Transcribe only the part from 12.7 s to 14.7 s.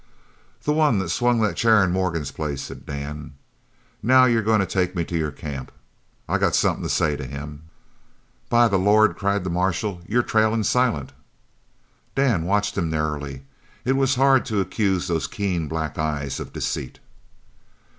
him narrowly. It was hard to